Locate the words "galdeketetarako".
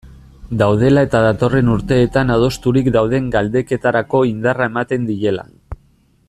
3.37-4.23